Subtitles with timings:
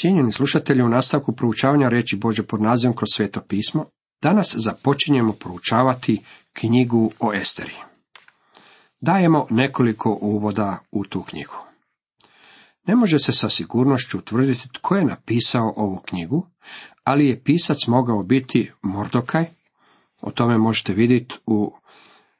[0.00, 3.84] Cijenjeni slušatelji, u nastavku proučavanja reći Bože pod nazivom kroz sveto pismo,
[4.22, 7.74] danas započinjemo proučavati knjigu o Esteri.
[9.00, 11.54] Dajemo nekoliko uvoda u tu knjigu.
[12.86, 16.46] Ne može se sa sigurnošću utvrditi tko je napisao ovu knjigu,
[17.04, 19.46] ali je pisac mogao biti Mordokaj,
[20.20, 21.74] o tome možete vidjeti u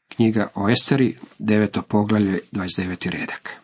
[0.09, 3.11] knjiga o Esteri, deveto poglavlje, 29.
[3.11, 3.61] redak.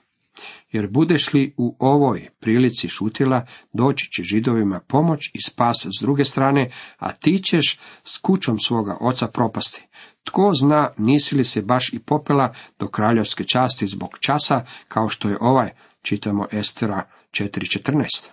[0.77, 6.25] Jer budeš li u ovoj prilici šutila, doći će židovima pomoć i spas s druge
[6.25, 9.87] strane, a ti ćeš s kućom svoga oca propasti.
[10.25, 15.29] Tko zna, nisi li se baš i popela do kraljevske časti zbog časa, kao što
[15.29, 15.71] je ovaj,
[16.03, 18.31] čitamo Estera 4.14.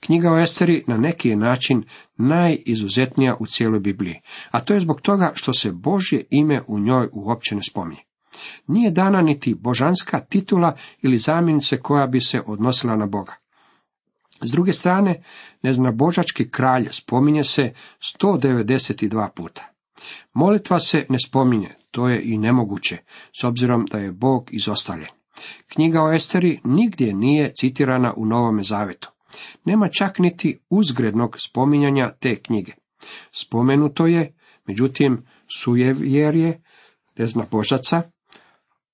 [0.00, 1.84] Knjiga o Esteri na neki je način
[2.16, 7.08] najizuzetnija u cijeloj Bibliji, a to je zbog toga što se Božje ime u njoj
[7.12, 8.05] uopće ne spominje.
[8.66, 13.34] Nije dana niti božanska titula ili zamjenice koja bi se odnosila na Boga.
[14.42, 15.22] S druge strane,
[15.62, 17.72] neznabožački kralj spominje se
[18.20, 19.68] 192 puta.
[20.32, 22.98] Molitva se ne spominje, to je i nemoguće,
[23.40, 25.08] s obzirom da je Bog izostavljen.
[25.72, 29.10] Knjiga o Esteri nigdje nije citirana u Novome Zavetu.
[29.64, 32.72] Nema čak niti uzgrednog spominjanja te knjige.
[33.32, 34.34] Spomenuto je,
[34.66, 35.26] međutim,
[35.58, 36.62] sujevjerje,
[37.18, 38.02] zna božaca,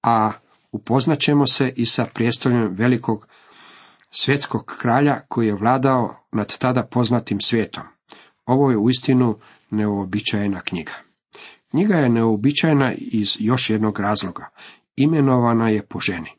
[0.02, 0.32] a
[0.72, 3.26] upoznaćemo se i sa prijestoljem velikog
[4.10, 7.84] svjetskog kralja koji je vladao nad tada poznatim svijetom.
[8.46, 9.38] Ovo je uistinu
[9.70, 10.92] neobičajena knjiga.
[11.70, 14.48] Knjiga je neobičajna iz još jednog razloga.
[14.96, 16.30] Imenovana je po ženi.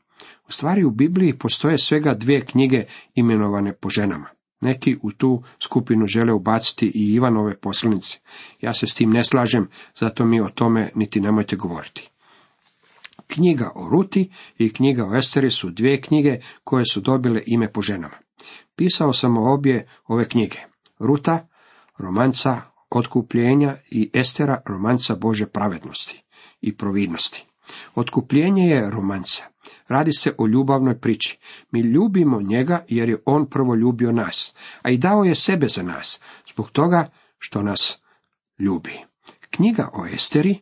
[0.48, 4.28] U stvari u Bibliji postoje svega dvije knjige imenovane po ženama.
[4.62, 8.20] Neki u tu skupinu žele ubaciti i Ivanove poslanice.
[8.62, 9.68] Ja se s tim ne slažem,
[10.00, 12.13] zato mi o tome niti nemojte govoriti.
[13.28, 17.82] Knjiga o Ruti i knjiga o Esteri su dvije knjige koje su dobile ime po
[17.82, 18.18] ženama.
[18.76, 20.58] Pisao sam obje ove knjige.
[21.00, 21.48] Ruta,
[21.98, 26.24] romanca otkupljenja i Estera, romanca Bože pravednosti
[26.62, 27.46] i providnosti.
[27.96, 29.44] Otkupljenje je romanca.
[29.88, 31.40] Radi se o ljubavnoj priči.
[31.72, 35.84] Mi ljubimo njega jer je on prvo ljubio nas, a i dao je sebe za
[35.84, 36.20] nas,
[36.54, 38.02] zbog toga što nas
[38.60, 39.00] ljubi.
[39.50, 40.60] Knjiga o Esteri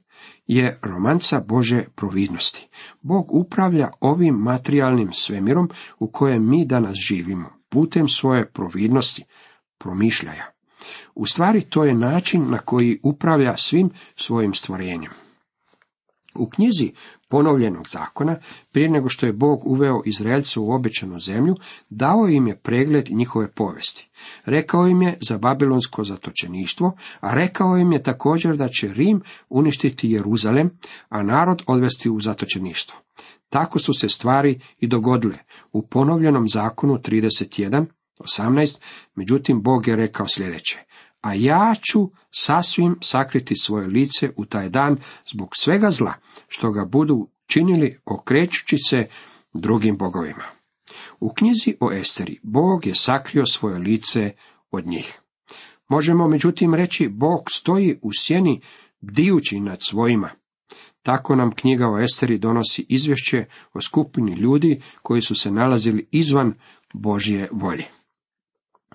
[0.52, 2.68] je romanca Bože providnosti.
[3.02, 5.70] Bog upravlja ovim materijalnim svemirom
[6.00, 9.24] u kojem mi danas živimo, putem svoje providnosti,
[9.78, 10.52] promišljaja.
[11.16, 15.12] U stvari to je način na koji upravlja svim svojim stvorenjem.
[16.36, 16.92] U knjizi
[17.32, 18.36] ponovljenog zakona,
[18.72, 21.56] prije nego što je Bog uveo Izraelce u obećanu zemlju,
[21.90, 24.10] dao im je pregled njihove povesti.
[24.46, 30.12] Rekao im je za babilonsko zatočeništvo, a rekao im je također da će Rim uništiti
[30.12, 30.70] Jeruzalem,
[31.10, 33.00] a narod odvesti u zatočeništvo.
[33.50, 35.38] Tako su se stvari i dogodile.
[35.72, 37.86] U ponovljenom zakonu 31,
[38.20, 38.78] 18,
[39.16, 40.91] međutim Bog je rekao sljedeće
[41.22, 44.98] a ja ću sasvim sakriti svoje lice u taj dan
[45.32, 46.14] zbog svega zla,
[46.48, 49.08] što ga budu činili okrećući se
[49.54, 50.44] drugim bogovima.
[51.20, 54.32] U knjizi o Esteri Bog je sakrio svoje lice
[54.72, 55.22] od njih.
[55.88, 58.62] Možemo međutim reći Bog stoji u sjeni
[59.02, 60.30] bdijući nad svojima.
[61.04, 66.54] Tako nam knjiga o Esteri donosi izvješće o skupini ljudi koji su se nalazili izvan
[66.94, 68.01] Božje volje.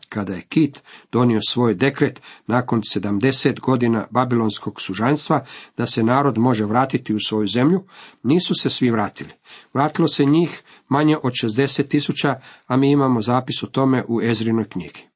[0.09, 5.45] Kada je Kit donio svoj dekret nakon sedamdeset godina babilonskog sužanstva
[5.77, 7.85] da se narod može vratiti u svoju zemlju,
[8.23, 9.31] nisu se svi vratili.
[9.75, 12.35] Vratilo se njih manje od šezdeset tisuća,
[12.67, 15.09] a mi imamo zapis o tome u Ezrinoj knjigi,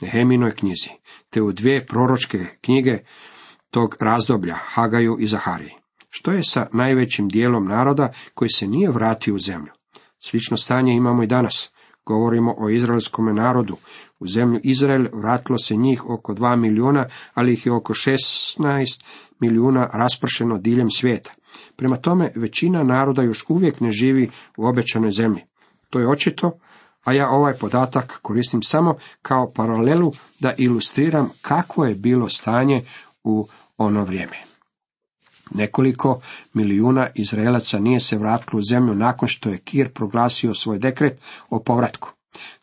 [0.00, 0.90] Neheminoj knjizi,
[1.30, 2.98] te u dvije proročke knjige
[3.70, 5.72] tog razdoblja, Hagaju i Zahariji.
[6.10, 9.72] Što je sa najvećim dijelom naroda koji se nije vratio u zemlju?
[10.20, 11.72] Slično stanje imamo i danas.
[12.06, 13.76] Govorimo o izraelskom narodu.
[14.20, 19.04] U zemlju Izrael vratilo se njih oko dva milijuna, ali ih je oko 16
[19.40, 21.32] milijuna raspršeno diljem svijeta.
[21.76, 25.42] Prema tome, većina naroda još uvijek ne živi u obećanoj zemlji.
[25.90, 26.52] To je očito,
[27.04, 32.84] a ja ovaj podatak koristim samo kao paralelu da ilustriram kakvo je bilo stanje
[33.24, 33.48] u
[33.78, 34.51] ono vrijeme.
[35.54, 36.20] Nekoliko
[36.54, 41.20] milijuna Izraelaca nije se vratilo u zemlju nakon što je Kir proglasio svoj dekret
[41.50, 42.08] o povratku.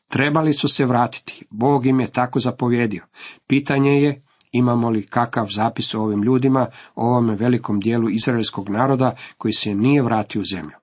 [0.07, 3.03] Trebali su se vratiti, Bog im je tako zapovjedio.
[3.47, 9.15] Pitanje je imamo li kakav zapis o ovim ljudima, o ovome velikom dijelu izraelskog naroda
[9.37, 10.75] koji se nije vratio u zemlju.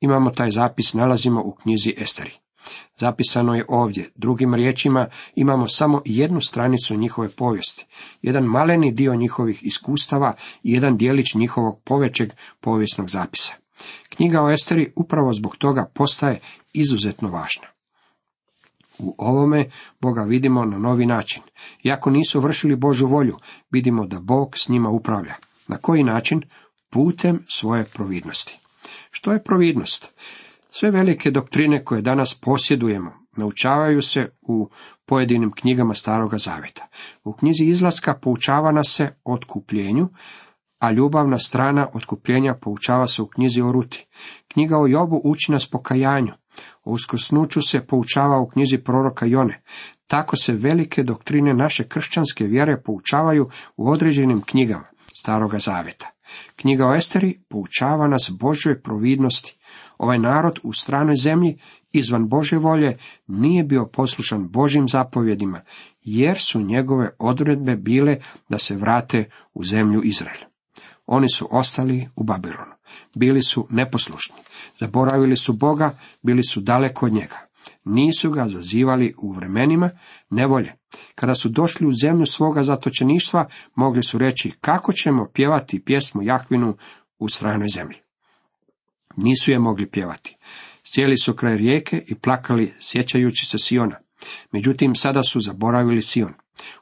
[0.00, 2.41] Imamo taj zapis, nalazimo u knjizi Esteri.
[2.96, 7.86] Zapisano je ovdje, drugim riječima imamo samo jednu stranicu njihove povijesti,
[8.22, 12.30] jedan maleni dio njihovih iskustava i jedan dijelić njihovog povećeg
[12.60, 13.52] povijesnog zapisa.
[14.08, 16.40] Knjiga o Esteri upravo zbog toga postaje
[16.72, 17.66] izuzetno važna.
[18.98, 19.70] U ovome
[20.00, 21.42] Boga vidimo na novi način.
[21.84, 23.36] Iako nisu vršili Božu volju,
[23.70, 25.34] vidimo da Bog s njima upravlja.
[25.68, 26.42] Na koji način?
[26.90, 28.58] Putem svoje providnosti.
[29.10, 30.14] Što je providnost?
[30.74, 34.68] Sve velike doktrine koje danas posjedujemo naučavaju se u
[35.06, 36.88] pojedinim knjigama Staroga Zaveta.
[37.24, 40.08] U knjizi izlaska poučava nas se otkupljenju,
[40.78, 44.06] a ljubavna strana otkupljenja poučava se u knjizi o Ruti.
[44.52, 46.32] Knjiga o Jobu uči nas pokajanju.
[46.84, 49.62] O uskrsnuću se poučava u knjizi proroka Jone.
[50.06, 54.84] Tako se velike doktrine naše kršćanske vjere poučavaju u određenim knjigama
[55.18, 56.10] Staroga Zaveta.
[56.56, 59.58] Knjiga o Esteri poučava nas Božoj providnosti.
[59.98, 61.58] Ovaj narod u stranoj zemlji,
[61.92, 65.60] izvan Bože volje, nije bio poslušan Božim zapovjedima,
[66.02, 68.16] jer su njegove odredbe bile
[68.48, 70.40] da se vrate u zemlju Izrael.
[71.06, 72.72] Oni su ostali u Babilonu.
[73.14, 74.36] Bili su neposlušni.
[74.80, 77.36] Zaboravili su Boga, bili su daleko od njega.
[77.84, 79.90] Nisu ga zazivali u vremenima
[80.30, 80.72] nevolje.
[81.14, 86.76] Kada su došli u zemlju svoga zatočeništva, mogli su reći kako ćemo pjevati pjesmu Jahvinu
[87.18, 87.96] u stranoj zemlji.
[89.16, 90.36] Nisu je mogli pjevati.
[90.84, 93.96] Sjeli su kraj rijeke i plakali sjećajući se Siona.
[94.52, 96.34] Međutim, sada su zaboravili Sion.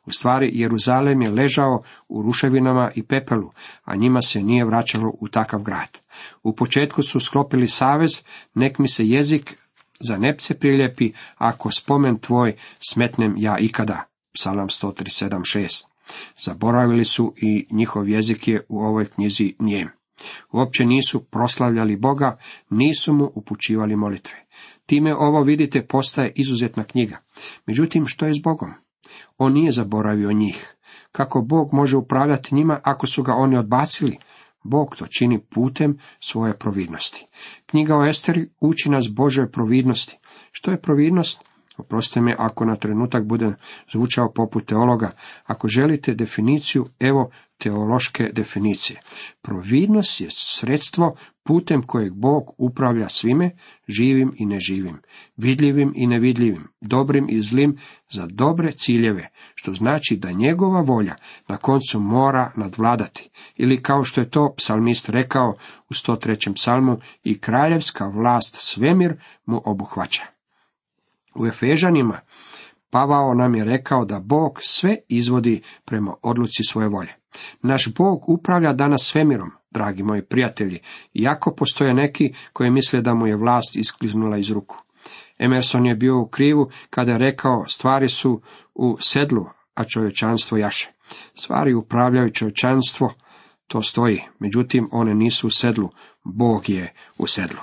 [0.06, 3.50] U stvari, Jeruzalem je ležao u ruševinama i pepelu,
[3.84, 5.98] a njima se nije vraćalo u takav grad.
[6.42, 8.22] U početku su sklopili savez,
[8.54, 9.56] nek mi se jezik
[10.00, 14.04] za nepce priljepi, ako spomen tvoj smetnem ja ikada.
[14.34, 15.84] Psalam 137.6.
[16.38, 19.99] Zaboravili su i njihov jezik je u ovoj knjizi njem.
[20.52, 22.38] Uopće nisu proslavljali Boga,
[22.70, 24.46] nisu mu upućivali molitve.
[24.86, 27.18] Time ovo vidite postaje izuzetna knjiga.
[27.66, 28.70] Međutim, što je s Bogom?
[29.38, 30.76] On nije zaboravio njih.
[31.12, 34.16] Kako Bog može upravljati njima ako su ga oni odbacili?
[34.62, 37.26] Bog to čini putem svoje providnosti.
[37.66, 40.18] Knjiga o Esteri uči nas Božoj providnosti.
[40.52, 41.50] Što je providnost?
[41.76, 43.54] Oprostite me ako na trenutak budem
[43.92, 45.10] zvučao poput teologa.
[45.44, 49.00] Ako želite definiciju, evo teološke definicije.
[49.42, 53.50] Providnost je sredstvo putem kojeg Bog upravlja svime,
[53.88, 54.98] živim i neživim,
[55.36, 57.78] vidljivim i nevidljivim, dobrim i zlim,
[58.10, 61.14] za dobre ciljeve, što znači da njegova volja
[61.48, 65.54] na koncu mora nadvladati, ili kao što je to psalmist rekao
[65.90, 66.54] u 103.
[66.54, 69.14] psalmu, i kraljevska vlast svemir
[69.46, 70.22] mu obuhvaća.
[71.34, 72.20] U Efežanima
[72.90, 77.19] Pavao nam je rekao da Bog sve izvodi prema odluci svoje volje.
[77.62, 80.78] Naš Bog upravlja danas svemirom, dragi moji prijatelji,
[81.14, 84.76] iako postoje neki koji misle da mu je vlast iskliznula iz ruku.
[85.38, 88.40] Emerson je bio u krivu kada je rekao stvari su
[88.74, 90.92] u sedlu, a čovječanstvo jaše.
[91.34, 93.14] Stvari upravljaju čovječanstvo,
[93.66, 95.88] to stoji, međutim one nisu u sedlu,
[96.24, 97.60] Bog je u sedlu.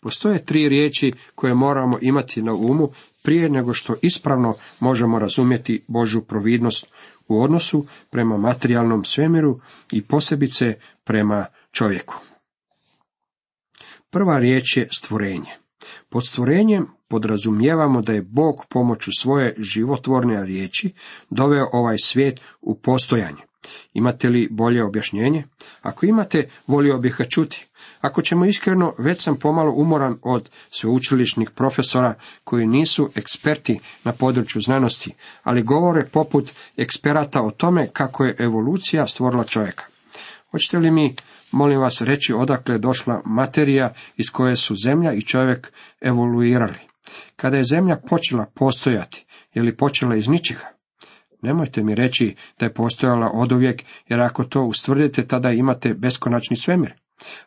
[0.00, 2.88] Postoje tri riječi koje moramo imati na umu
[3.22, 6.94] prije nego što ispravno možemo razumjeti Božju providnost
[7.30, 9.60] u odnosu prema materijalnom svemiru
[9.92, 10.74] i posebice
[11.04, 12.14] prema čovjeku.
[14.10, 15.50] Prva riječ je stvorenje.
[16.08, 20.92] Pod stvorenjem podrazumijevamo da je Bog pomoću svoje životvorne riječi
[21.30, 23.42] doveo ovaj svijet u postojanje.
[23.94, 25.44] Imate li bolje objašnjenje?
[25.82, 27.66] Ako imate, volio bih ga čuti.
[28.00, 34.62] Ako ćemo iskreno, već sam pomalo umoran od sveučilišnih profesora koji nisu eksperti na području
[34.62, 39.84] znanosti, ali govore poput eksperata o tome kako je evolucija stvorila čovjeka.
[40.50, 41.14] Hoćete li mi,
[41.52, 46.78] molim vas, reći odakle je došla materija iz koje su zemlja i čovjek evoluirali?
[47.36, 50.72] Kada je zemlja počela postojati, je li počela iz ničega?
[51.42, 56.94] Nemojte mi reći da je postojala oduvijek, jer ako to ustvrdite, tada imate beskonačni svemir.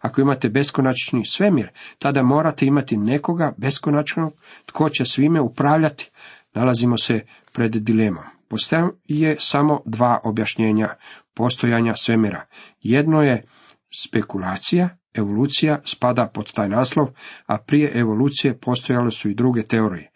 [0.02, 4.34] Ako imate beskonačni svemir, tada morate imati nekoga beskonačnog
[4.66, 6.12] tko će svime upravljati.
[6.54, 8.24] Nalazimo se pred dilemom.
[8.48, 10.96] Postoje samo dva objašnjenja
[11.34, 12.46] postojanja svemira.
[12.82, 13.44] Jedno je
[14.08, 17.08] spekulacija, evolucija spada pod taj naslov,
[17.46, 20.12] a prije evolucije postojale su i druge teorije.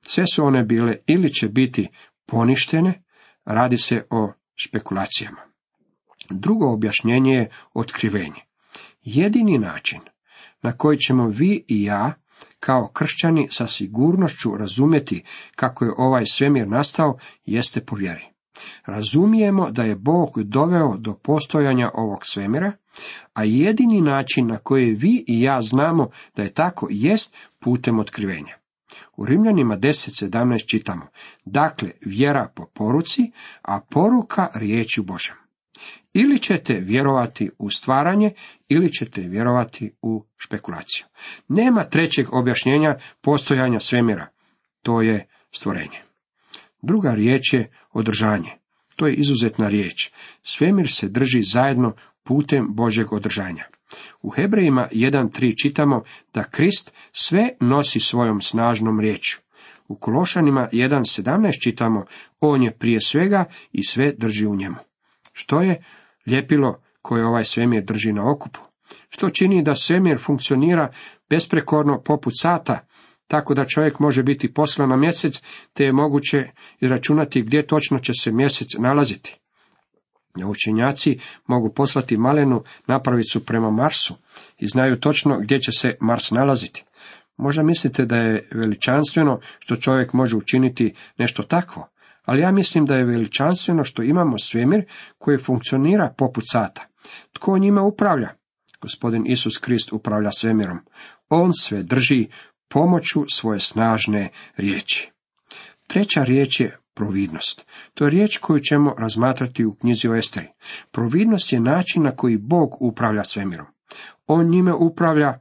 [0.00, 1.88] Sve su one bile ili će biti
[2.26, 3.02] poništene,
[3.44, 5.40] radi se o špekulacijama.
[6.30, 8.40] Drugo objašnjenje je otkrivenje.
[9.02, 10.00] Jedini način
[10.62, 12.14] na koji ćemo vi i ja
[12.60, 15.24] kao kršćani sa sigurnošću razumjeti
[15.56, 18.24] kako je ovaj svemir nastao jeste po vjeri.
[18.86, 22.72] Razumijemo da je Bog doveo do postojanja ovog svemira,
[23.34, 28.56] a jedini način na koji vi i ja znamo da je tako jest putem otkrivenja.
[29.16, 31.06] U Rimljanima 10.17 čitamo,
[31.44, 33.32] dakle, vjera po poruci,
[33.62, 35.41] a poruka riječju Božem.
[36.14, 38.32] Ili ćete vjerovati u stvaranje,
[38.68, 41.06] ili ćete vjerovati u špekulaciju.
[41.48, 44.26] Nema trećeg objašnjenja postojanja svemira.
[44.82, 46.02] To je stvorenje.
[46.82, 48.50] Druga riječ je održanje.
[48.96, 50.10] To je izuzetna riječ.
[50.42, 51.92] Svemir se drži zajedno
[52.22, 53.64] putem Božeg održanja.
[54.22, 56.02] U Hebrejima 1.3 čitamo
[56.34, 59.38] da Krist sve nosi svojom snažnom riječju.
[59.88, 62.04] U Kološanima 1.17 čitamo,
[62.40, 64.76] on je prije svega i sve drži u njemu.
[65.32, 65.84] Što je
[66.26, 68.60] ljepilo koje ovaj svemir drži na okupu?
[69.08, 70.92] Što čini da svemir funkcionira
[71.30, 72.86] besprekorno poput sata,
[73.26, 76.50] tako da čovjek može biti poslan na mjesec, te je moguće
[76.80, 79.38] računati gdje točno će se mjesec nalaziti.
[80.46, 84.14] Učenjaci mogu poslati malenu napravicu prema Marsu
[84.58, 86.84] i znaju točno gdje će se Mars nalaziti.
[87.36, 91.88] Možda mislite da je veličanstveno što čovjek može učiniti nešto takvo,
[92.24, 94.84] ali ja mislim da je veličanstveno što imamo svemir
[95.18, 96.86] koji funkcionira poput sata.
[97.32, 98.28] Tko njime upravlja?
[98.80, 100.78] Gospodin Isus Krist upravlja svemirom.
[101.28, 102.28] On sve drži
[102.68, 105.10] pomoću svoje snažne riječi.
[105.86, 107.66] Treća riječ je providnost.
[107.94, 110.48] To je riječ koju ćemo razmatrati u knjizi o Esteri.
[110.90, 113.66] Providnost je način na koji Bog upravlja svemirom.
[114.26, 115.38] On njime upravlja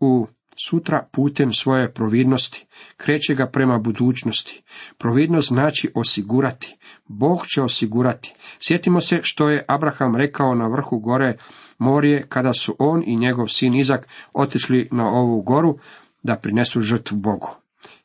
[0.00, 0.26] u
[0.66, 2.66] sutra putem svoje providnosti,
[2.96, 4.62] kreće ga prema budućnosti.
[4.98, 6.76] Providnost znači osigurati.
[7.06, 8.34] Bog će osigurati.
[8.60, 11.36] Sjetimo se što je Abraham rekao na vrhu gore
[11.78, 15.78] Morije kada su on i njegov sin Izak otišli na ovu goru
[16.22, 17.50] da prinesu žrtvu Bogu.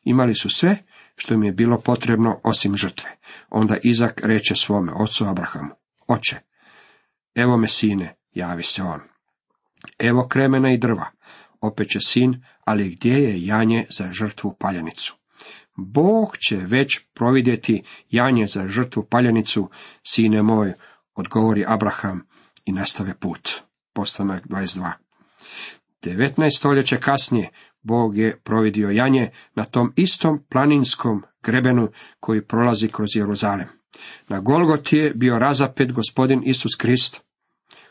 [0.04, 0.78] Imali su sve
[1.16, 3.10] što im je bilo potrebno osim žrtve.
[3.50, 5.72] Onda Izak reče svome ocu Abrahamu,
[6.08, 6.40] oče,
[7.36, 9.00] evo me sine, javi se on.
[10.00, 11.06] Evo kremena i drva,
[11.68, 15.16] opet će sin, ali gdje je janje za žrtvu paljanicu?
[15.78, 19.70] Bog će već providjeti janje za žrtvu paljanicu,
[20.04, 20.74] sine moj,
[21.16, 22.28] odgovori Abraham
[22.66, 23.50] i nastave put.
[23.94, 24.92] Postanak 22.
[26.04, 26.58] 19.
[26.58, 27.50] stoljeće kasnije
[27.82, 33.68] Bog je providio janje na tom istom planinskom grebenu koji prolazi kroz Jeruzalem.
[34.28, 37.22] Na Golgoti je bio razapet gospodin Isus Krist.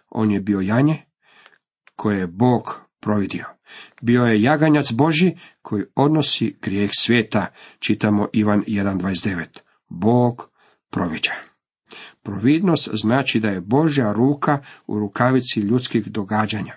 [0.08, 1.02] On je bio janje
[1.96, 3.55] koje je Bog providio.
[4.00, 5.32] Bio je jaganjac Boži
[5.62, 7.46] koji odnosi grijeh svijeta,
[7.78, 9.44] čitamo Ivan 1.29.
[9.88, 10.50] Bog
[10.90, 11.32] proviđa.
[12.22, 16.72] Providnost znači da je Božja ruka u rukavici ljudskih događanja.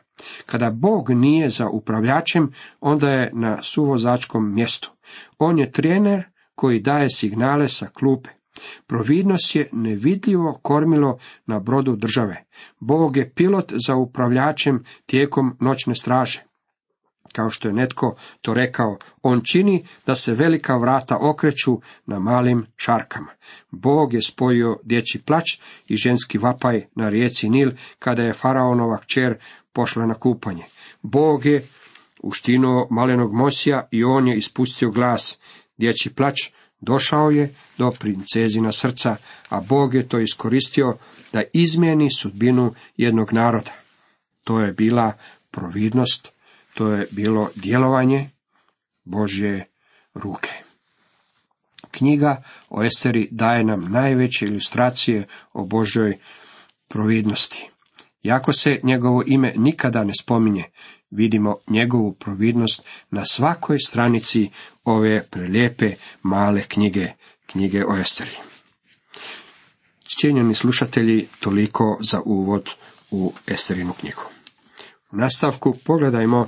[0.46, 4.92] Kada Bog nije za upravljačem, onda je na suvozačkom mjestu.
[5.38, 6.24] On je trener
[6.56, 8.30] koji daje signale sa klupe.
[8.88, 12.44] Providnost je nevidljivo kormilo na brodu države.
[12.80, 16.49] Bog je pilot za upravljačem tijekom noćne straže.
[17.34, 22.66] Kao što je netko to rekao, on čini da se velika vrata okreću na malim
[22.78, 23.32] šarkama.
[23.72, 25.46] Bog je spojio dječji plać
[25.88, 29.38] i ženski vapaj na rijeci Nil kada je faraonova kćer
[29.74, 30.64] pošla na kupanje.
[31.02, 31.68] Bog je
[32.24, 35.40] uštinuo malenog Mosija i on je ispustio glas.
[35.78, 36.36] Dječji plać
[36.82, 39.16] došao je do princezina srca,
[39.50, 40.98] a Bog je to iskoristio
[41.34, 43.72] da izmijeni sudbinu jednog naroda.
[44.44, 45.14] To je bila
[45.52, 46.34] providnost,
[46.74, 48.30] to je bilo djelovanje
[49.04, 49.66] Božje
[50.14, 50.52] ruke.
[51.92, 56.18] Knjiga o Esteri daje nam najveće ilustracije o Božoj
[56.88, 57.70] providnosti.
[58.24, 60.64] Jako se njegovo ime nikada ne spominje,
[61.12, 64.50] vidimo njegovu providnost na svakoj stranici
[64.84, 67.08] ove prelijepe male knjige,
[67.46, 68.38] knjige o Esteri.
[70.18, 72.70] Cijenjeni slušatelji, toliko za uvod
[73.12, 74.22] u Esterinu knjigu.
[75.12, 76.48] U nastavku pogledajmo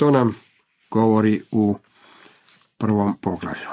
[0.00, 0.34] što nam
[0.90, 1.76] govori u
[2.78, 3.68] prvom poglavlju.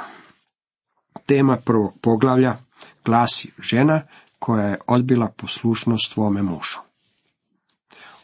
[1.26, 2.58] Tema prvog poglavlja
[3.06, 4.02] glasi žena
[4.40, 6.78] koja je odbila poslušnost svome mužu.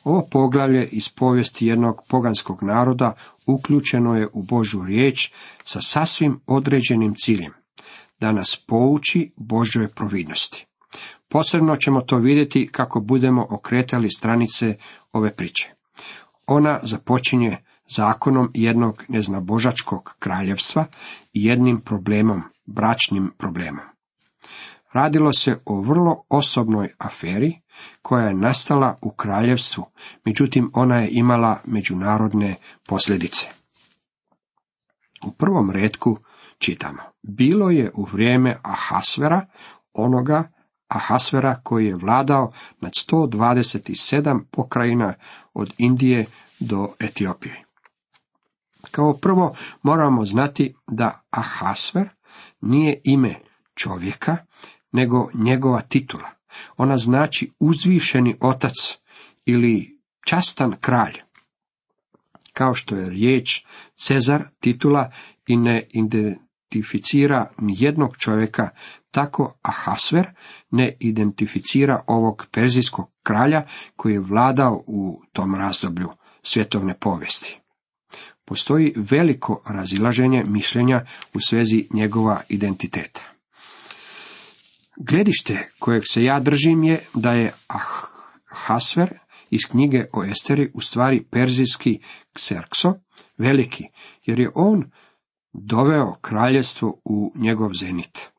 [0.03, 3.13] Ovo poglavlje iz povijesti jednog poganskog naroda
[3.45, 5.31] uključeno je u Božju riječ
[5.63, 7.53] sa sasvim određenim ciljem,
[8.19, 10.65] da nas pouči Božoj providnosti.
[11.29, 14.77] Posebno ćemo to vidjeti kako budemo okretali stranice
[15.11, 15.71] ove priče.
[16.47, 17.57] Ona započinje
[17.89, 20.85] zakonom jednog neznabožačkog kraljevstva
[21.33, 23.85] i jednim problemom, bračnim problemom.
[24.93, 27.61] Radilo se o vrlo osobnoj aferi
[28.01, 29.85] koja je nastala u kraljevstvu,
[30.25, 32.55] međutim ona je imala međunarodne
[32.87, 33.47] posljedice.
[35.25, 36.17] U prvom redku
[36.57, 37.01] čitamo.
[37.21, 39.45] Bilo je u vrijeme Ahasvera,
[39.93, 40.51] onoga
[40.87, 45.13] Ahasvera koji je vladao nad 127 pokrajina
[45.53, 46.25] od Indije
[46.59, 47.63] do Etiopije.
[48.91, 52.09] Kao prvo moramo znati da Ahasver
[52.61, 53.39] nije ime
[53.75, 54.37] čovjeka,
[54.91, 56.29] nego njegova titula.
[56.77, 58.73] Ona znači uzvišeni otac
[59.45, 61.21] ili častan kralj.
[62.53, 65.11] Kao što je riječ Cezar titula
[65.47, 68.69] i ne identificira ni jednog čovjeka,
[69.11, 70.29] tako Ahasver
[70.71, 76.09] ne identificira ovog perzijskog kralja koji je vladao u tom razdoblju
[76.43, 77.62] svjetovne povijesti.
[78.45, 83.21] Postoji veliko razilaženje mišljenja u svezi njegova identiteta.
[84.97, 89.19] Gledište kojeg se ja držim je da je Ahasver
[89.49, 91.99] iz knjige o Esteri u stvari perzijski
[92.35, 92.93] Xerxo,
[93.37, 93.83] veliki,
[94.25, 94.91] jer je on
[95.53, 98.29] doveo kraljestvo u njegov zenit.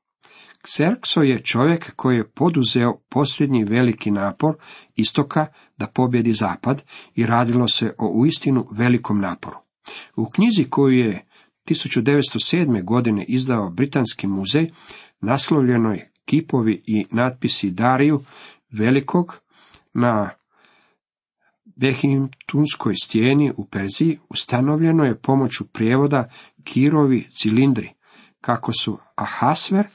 [0.63, 4.57] Xerxo je čovjek koji je poduzeo posljednji veliki napor
[4.97, 5.47] istoka
[5.77, 6.83] da pobjedi zapad
[7.15, 9.64] i radilo se o uistinu velikom naporu.
[10.17, 11.25] U knjizi koju je
[11.69, 12.85] 1907.
[12.85, 14.71] godine izdao Britanski muzej,
[15.21, 18.25] naslovljenoj kipovi i natpisi Dariju
[18.71, 19.41] Velikog
[19.95, 20.31] na
[21.77, 26.31] Behimtunskoj stijeni u Perziji ustanovljeno je pomoću prijevoda
[26.65, 27.91] Kirovi cilindri,
[28.41, 29.87] kako su Ahasver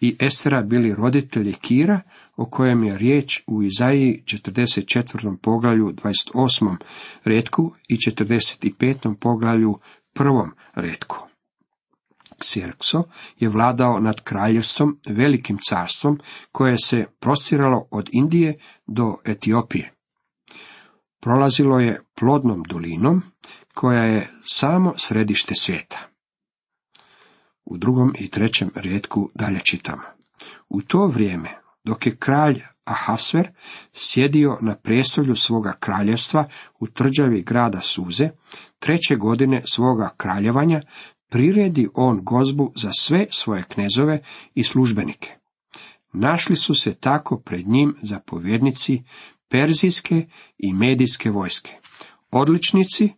[0.00, 2.00] i Estera bili roditelji Kira,
[2.36, 5.36] o kojem je riječ u Izaiji 44.
[5.42, 6.76] poglavlju 28.
[7.24, 9.14] redku i 45.
[9.14, 9.78] poglavlju
[10.12, 11.18] prvom redku.
[12.38, 13.02] Xerxo
[13.38, 16.20] je vladao nad kraljevstvom, velikim carstvom,
[16.52, 19.92] koje se prostiralo od Indije do Etiopije.
[21.20, 23.22] Prolazilo je plodnom dolinom,
[23.74, 26.08] koja je samo središte svijeta.
[27.64, 30.02] U drugom i trećem redku dalje čitamo.
[30.68, 33.48] U to vrijeme, dok je kralj Ahasver
[33.92, 36.48] sjedio na prestolju svoga kraljevstva
[36.80, 38.28] u trđavi grada Suze,
[38.78, 40.80] treće godine svoga kraljevanja,
[41.28, 44.22] priredi on gozbu za sve svoje knezove
[44.54, 45.30] i službenike.
[46.12, 49.02] Našli su se tako pred njim zapovjednici
[49.48, 50.26] perzijske
[50.58, 51.72] i medijske vojske,
[52.30, 53.12] odličnici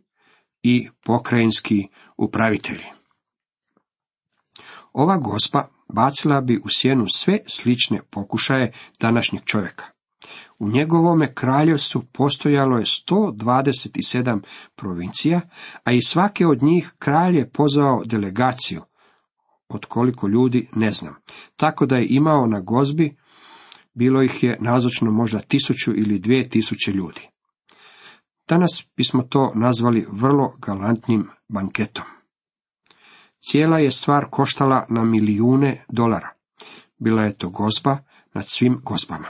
[0.62, 2.84] i pokrajinski upravitelji.
[4.92, 9.84] Ova gospa bacila bi u sjenu sve slične pokušaje današnjeg čovjeka.
[10.58, 14.40] U njegovome kraljevstvu postojalo je 127
[14.76, 15.40] provincija,
[15.84, 18.82] a i svake od njih kralj je pozvao delegaciju,
[19.68, 21.14] od koliko ljudi ne znam,
[21.56, 23.16] tako da je imao na gozbi,
[23.94, 27.28] bilo ih je nazočno možda tisuću ili dvije tisuće ljudi.
[28.48, 32.15] Danas bismo to nazvali vrlo galantnim banketom.
[33.50, 36.30] Cijela je stvar koštala na milijune dolara.
[36.98, 37.98] Bila je to gozba
[38.34, 39.28] nad svim gozbama.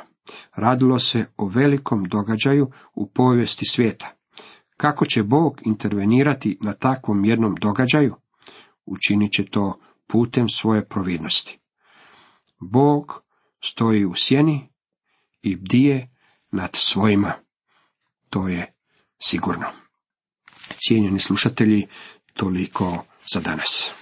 [0.54, 4.12] Radilo se o velikom događaju u povijesti svijeta.
[4.76, 8.14] Kako će Bog intervenirati na takvom jednom događaju?
[8.86, 11.58] Učinit će to putem svoje providnosti.
[12.60, 13.22] Bog
[13.64, 14.68] stoji u sjeni
[15.42, 16.10] i bdije
[16.50, 17.32] nad svojima.
[18.30, 18.74] To je
[19.18, 19.66] sigurno.
[20.78, 21.86] Cijenjeni slušatelji,
[22.34, 23.92] toliko za danas.